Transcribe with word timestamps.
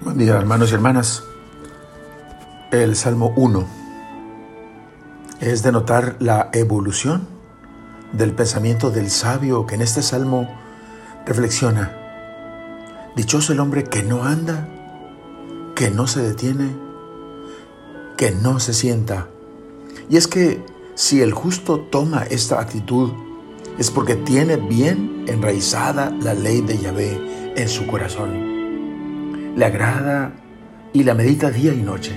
Buen 0.00 0.18
día, 0.18 0.36
hermanos 0.36 0.72
y 0.72 0.74
hermanas. 0.74 1.22
El 2.72 2.96
Salmo 2.96 3.32
1 3.36 3.64
es 5.40 5.62
de 5.62 5.70
notar 5.70 6.16
la 6.18 6.50
evolución 6.52 7.28
del 8.12 8.32
pensamiento 8.32 8.90
del 8.90 9.10
sabio 9.10 9.64
que 9.64 9.76
en 9.76 9.82
este 9.82 10.02
salmo 10.02 10.48
reflexiona. 11.24 11.96
Dichoso 13.14 13.52
el 13.52 13.60
hombre 13.60 13.84
que 13.84 14.02
no 14.02 14.24
anda, 14.24 14.66
que 15.76 15.90
no 15.90 16.08
se 16.08 16.20
detiene, 16.20 16.74
que 18.16 18.32
no 18.32 18.58
se 18.58 18.74
sienta. 18.74 19.28
Y 20.08 20.16
es 20.16 20.26
que 20.26 20.64
si 20.96 21.20
el 21.20 21.32
justo 21.32 21.78
toma 21.78 22.24
esta 22.24 22.60
actitud, 22.60 23.12
es 23.78 23.92
porque 23.92 24.16
tiene 24.16 24.56
bien 24.56 25.26
enraizada 25.28 26.10
la 26.10 26.34
ley 26.34 26.60
de 26.60 26.78
Yahvé 26.78 27.54
en 27.56 27.68
su 27.68 27.86
corazón 27.86 28.51
le 29.56 29.66
agrada 29.66 30.32
y 30.92 31.04
la 31.04 31.14
medita 31.14 31.50
día 31.50 31.74
y 31.74 31.82
noche. 31.82 32.12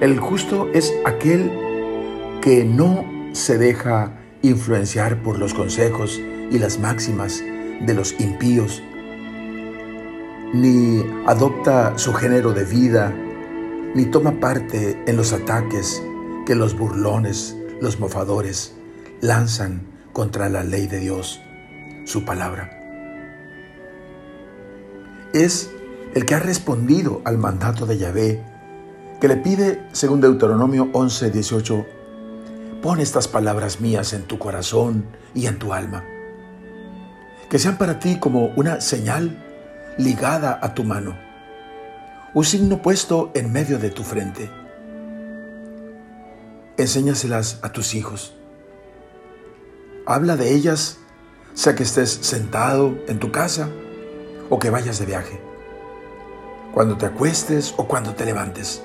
El 0.00 0.18
justo 0.18 0.70
es 0.72 0.92
aquel 1.04 1.50
que 2.40 2.64
no 2.64 3.04
se 3.32 3.58
deja 3.58 4.18
influenciar 4.42 5.22
por 5.22 5.38
los 5.38 5.52
consejos 5.52 6.18
y 6.50 6.58
las 6.58 6.78
máximas 6.78 7.42
de 7.80 7.94
los 7.94 8.18
impíos, 8.18 8.82
ni 10.54 11.04
adopta 11.26 11.98
su 11.98 12.14
género 12.14 12.52
de 12.52 12.64
vida, 12.64 13.14
ni 13.94 14.06
toma 14.06 14.40
parte 14.40 14.98
en 15.06 15.16
los 15.16 15.32
ataques 15.32 16.02
que 16.46 16.54
los 16.54 16.76
burlones, 16.76 17.56
los 17.80 18.00
mofadores, 18.00 18.74
lanzan 19.20 19.82
contra 20.12 20.48
la 20.48 20.64
ley 20.64 20.86
de 20.86 21.00
Dios, 21.00 21.40
su 22.06 22.24
palabra 22.24 22.79
es 25.32 25.70
el 26.14 26.24
que 26.24 26.34
ha 26.34 26.40
respondido 26.40 27.22
al 27.24 27.38
mandato 27.38 27.86
de 27.86 27.98
Yahvé, 27.98 28.42
que 29.20 29.28
le 29.28 29.36
pide, 29.36 29.86
según 29.92 30.20
Deuteronomio 30.20 30.88
11, 30.92 31.30
18, 31.30 31.86
pon 32.82 33.00
estas 33.00 33.28
palabras 33.28 33.80
mías 33.80 34.12
en 34.12 34.22
tu 34.22 34.38
corazón 34.38 35.04
y 35.34 35.46
en 35.46 35.58
tu 35.58 35.72
alma, 35.72 36.04
que 37.48 37.58
sean 37.58 37.78
para 37.78 37.98
ti 37.98 38.18
como 38.18 38.46
una 38.56 38.80
señal 38.80 39.44
ligada 39.98 40.58
a 40.62 40.74
tu 40.74 40.84
mano, 40.84 41.16
un 42.34 42.44
signo 42.44 42.80
puesto 42.80 43.30
en 43.34 43.52
medio 43.52 43.78
de 43.78 43.90
tu 43.90 44.02
frente. 44.02 44.50
Enséñaselas 46.76 47.58
a 47.62 47.72
tus 47.72 47.94
hijos. 47.94 48.34
Habla 50.06 50.36
de 50.36 50.54
ellas, 50.54 50.98
sea 51.52 51.74
que 51.74 51.82
estés 51.82 52.10
sentado 52.10 52.96
en 53.06 53.18
tu 53.18 53.30
casa, 53.30 53.68
o 54.50 54.58
que 54.58 54.68
vayas 54.68 54.98
de 54.98 55.06
viaje, 55.06 55.40
cuando 56.74 56.98
te 56.98 57.06
acuestes 57.06 57.72
o 57.78 57.86
cuando 57.86 58.14
te 58.14 58.26
levantes. 58.26 58.82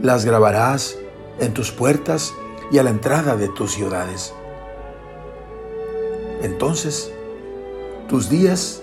Las 0.00 0.24
grabarás 0.24 0.96
en 1.40 1.54
tus 1.54 1.72
puertas 1.72 2.32
y 2.70 2.78
a 2.78 2.82
la 2.84 2.90
entrada 2.90 3.36
de 3.36 3.48
tus 3.48 3.72
ciudades. 3.72 4.32
Entonces, 6.42 7.10
tus 8.08 8.28
días 8.28 8.82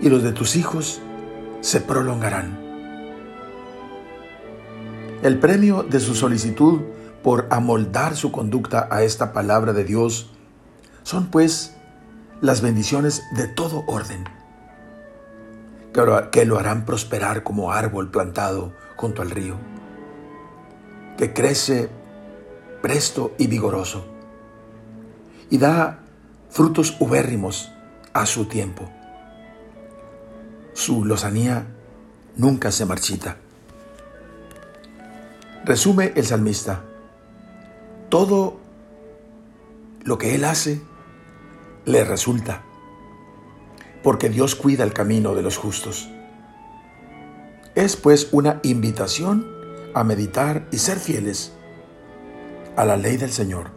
y 0.00 0.10
los 0.10 0.22
de 0.22 0.32
tus 0.32 0.56
hijos 0.56 1.00
se 1.60 1.80
prolongarán. 1.80 2.62
El 5.22 5.38
premio 5.38 5.82
de 5.84 6.00
su 6.00 6.14
solicitud 6.14 6.82
por 7.22 7.46
amoldar 7.48 8.14
su 8.14 8.30
conducta 8.30 8.88
a 8.90 9.02
esta 9.02 9.32
palabra 9.32 9.72
de 9.72 9.84
Dios 9.84 10.30
son 11.02 11.30
pues 11.30 11.74
las 12.44 12.60
bendiciones 12.60 13.22
de 13.30 13.48
todo 13.48 13.84
orden, 13.86 14.28
que 16.30 16.44
lo 16.44 16.58
harán 16.58 16.84
prosperar 16.84 17.42
como 17.42 17.72
árbol 17.72 18.10
plantado 18.10 18.74
junto 18.96 19.22
al 19.22 19.30
río, 19.30 19.56
que 21.16 21.32
crece 21.32 21.88
presto 22.82 23.32
y 23.38 23.46
vigoroso, 23.46 24.04
y 25.48 25.56
da 25.56 26.00
frutos 26.50 26.98
ubérrimos 27.00 27.72
a 28.12 28.26
su 28.26 28.44
tiempo. 28.44 28.90
Su 30.74 31.06
lozanía 31.06 31.64
nunca 32.36 32.72
se 32.72 32.84
marchita. 32.84 33.38
Resume 35.64 36.12
el 36.14 36.26
salmista, 36.26 36.82
todo 38.10 38.58
lo 40.02 40.18
que 40.18 40.34
él 40.34 40.44
hace 40.44 40.82
le 41.86 42.04
resulta, 42.04 42.62
porque 44.02 44.28
Dios 44.28 44.54
cuida 44.54 44.84
el 44.84 44.92
camino 44.92 45.34
de 45.34 45.42
los 45.42 45.56
justos. 45.56 46.08
Es 47.74 47.96
pues 47.96 48.28
una 48.32 48.60
invitación 48.62 49.46
a 49.94 50.04
meditar 50.04 50.66
y 50.70 50.78
ser 50.78 50.98
fieles 50.98 51.52
a 52.76 52.84
la 52.84 52.96
ley 52.96 53.16
del 53.16 53.32
Señor. 53.32 53.70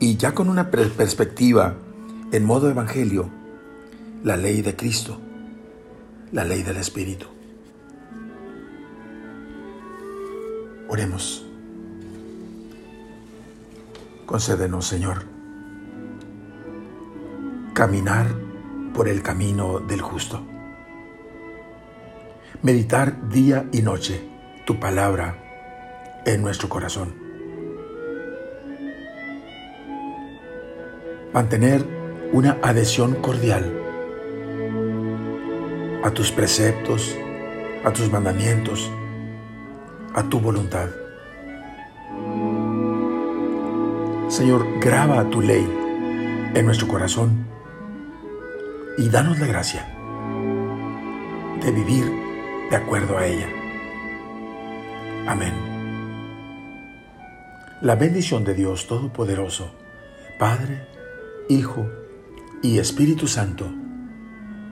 Y 0.00 0.16
ya 0.16 0.34
con 0.34 0.48
una 0.48 0.70
perspectiva 0.70 1.74
en 2.32 2.44
modo 2.44 2.68
evangelio, 2.68 3.30
la 4.22 4.36
ley 4.36 4.62
de 4.62 4.74
Cristo, 4.74 5.20
la 6.32 6.44
ley 6.44 6.62
del 6.62 6.78
Espíritu. 6.78 7.26
Oremos. 10.88 11.46
Concédenos, 14.26 14.86
Señor 14.86 15.33
caminar 17.74 18.28
por 18.94 19.08
el 19.08 19.20
camino 19.20 19.80
del 19.80 20.00
justo. 20.00 20.40
Meditar 22.62 23.28
día 23.28 23.66
y 23.72 23.82
noche 23.82 24.24
tu 24.64 24.78
palabra 24.78 26.22
en 26.24 26.40
nuestro 26.40 26.68
corazón. 26.68 27.12
Mantener 31.32 31.84
una 32.32 32.58
adhesión 32.62 33.16
cordial 33.16 33.72
a 36.04 36.10
tus 36.12 36.30
preceptos, 36.30 37.18
a 37.84 37.92
tus 37.92 38.08
mandamientos, 38.08 38.88
a 40.14 40.22
tu 40.22 40.38
voluntad. 40.38 40.90
Señor, 44.28 44.64
graba 44.78 45.28
tu 45.28 45.40
ley 45.40 45.68
en 46.54 46.64
nuestro 46.66 46.86
corazón 46.86 47.52
y 48.96 49.08
danos 49.08 49.38
la 49.38 49.46
gracia 49.46 49.88
de 51.62 51.70
vivir 51.72 52.04
de 52.70 52.76
acuerdo 52.76 53.18
a 53.18 53.26
ella. 53.26 53.48
Amén. 55.26 55.52
La 57.80 57.96
bendición 57.96 58.44
de 58.44 58.54
Dios 58.54 58.86
Todopoderoso, 58.86 59.74
Padre, 60.38 60.86
Hijo 61.48 61.86
y 62.62 62.78
Espíritu 62.78 63.26
Santo, 63.26 63.70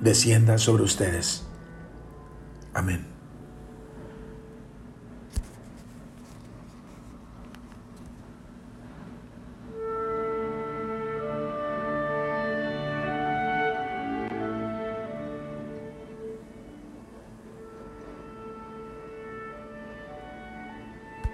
descienda 0.01 0.59
sobre 0.59 0.83
ustedes. 0.85 1.47
Amén. 2.75 3.12